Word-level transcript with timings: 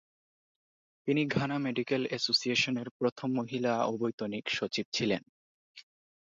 তিনি 1.07 1.21
Ghana 1.27 1.57
medical 1.57 2.01
অ্যাসোসিয়েশনের 2.07 2.87
প্রথম 2.97 3.29
মহিলা 3.35 3.73
অবৈতনিক 3.85 4.45
সচিব 4.49 4.85
ছিলেন। 4.93 5.21